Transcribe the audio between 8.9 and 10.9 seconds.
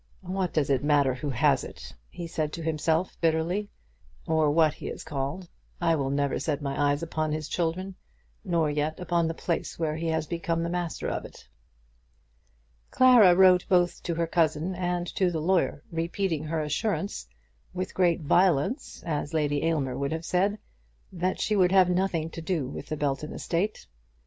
upon the place when he has become the